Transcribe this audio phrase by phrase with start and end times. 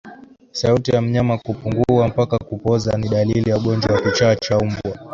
[0.51, 4.99] Sauti ya mnyama kupungua mpaka kupooza ni dalili ya ugonjwa wa kichaa cha mbwa